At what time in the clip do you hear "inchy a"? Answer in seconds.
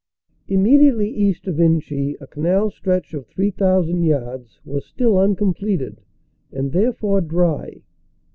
1.59-2.25